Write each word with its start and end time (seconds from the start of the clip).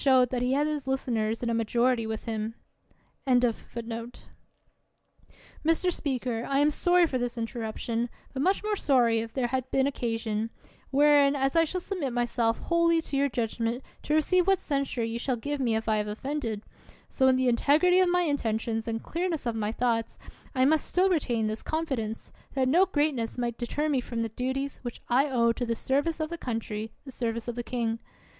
1 0.03 0.27
Mr. 0.29 1.37
Speaker, 5.93 6.45
I 6.49 6.59
am 6.59 6.69
sorry 6.71 7.05
for 7.05 7.17
this 7.19 7.37
interruption, 7.37 8.09
but 8.33 8.41
much 8.41 8.63
more 8.63 8.75
sorry 8.75 9.19
if 9.19 9.31
there 9.35 9.45
have 9.45 9.69
been 9.69 9.85
occasion; 9.85 10.49
wherein, 10.89 11.35
as 11.35 11.55
I 11.55 11.65
shall 11.65 11.79
submit 11.81 12.13
myself 12.13 12.57
wholly 12.61 12.99
to 13.03 13.15
your 13.15 13.29
judgment 13.29 13.83
to 14.01 14.15
receive 14.15 14.47
what 14.47 14.57
censure 14.57 15.03
you 15.03 15.19
shall 15.19 15.35
give 15.35 15.59
me 15.59 15.75
if 15.75 15.87
I 15.87 15.97
have 15.97 16.07
offended, 16.07 16.63
so 17.07 17.27
in 17.27 17.35
the 17.35 17.47
integrity 17.47 17.99
of 17.99 18.09
my 18.09 18.21
intentions, 18.23 18.87
and 18.87 19.03
clearness 19.03 19.45
of 19.45 19.53
my 19.55 19.71
thoughts, 19.71 20.17
I 20.55 20.65
must 20.65 20.87
still 20.87 21.11
retain 21.11 21.45
this 21.45 21.61
confidence, 21.61 22.31
that 22.55 22.67
no 22.67 22.87
greatness 22.87 23.37
may 23.37 23.51
deter 23.51 23.87
me 23.87 24.01
from 24.01 24.23
the 24.23 24.29
duties 24.29 24.79
which 24.81 24.99
I 25.09 25.29
owe 25.29 25.51
to 25.51 25.63
the 25.63 25.75
serv 25.75 26.07
ice 26.07 26.19
of 26.19 26.31
the 26.31 26.39
country, 26.39 26.91
the 27.05 27.11
service 27.11 27.47
of 27.47 27.53
the 27.53 27.61
king. 27.61 27.99